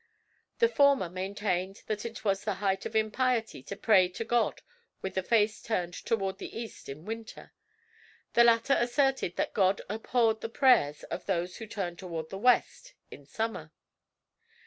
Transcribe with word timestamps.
The 0.57 0.67
former 0.67 1.11
maintained 1.11 1.83
that 1.85 2.05
it 2.05 2.25
was 2.25 2.43
the 2.43 2.55
height 2.55 2.87
of 2.87 2.95
impiety 2.95 3.61
to 3.61 3.75
pray 3.75 4.07
to 4.07 4.25
God 4.25 4.63
with 5.03 5.13
the 5.13 5.21
face 5.21 5.61
turned 5.61 5.93
toward 5.93 6.39
the 6.39 6.57
east 6.57 6.89
in 6.89 7.05
winter; 7.05 7.53
the 8.33 8.43
latter 8.43 8.75
asserted 8.79 9.35
that 9.35 9.53
God 9.53 9.79
abhorred 9.89 10.41
the 10.41 10.49
prayers 10.49 11.03
of 11.11 11.27
those 11.27 11.57
who 11.57 11.67
turned 11.67 11.99
toward 11.99 12.31
the 12.31 12.39
west 12.39 12.95
in 13.11 13.27
summer. 13.27 13.71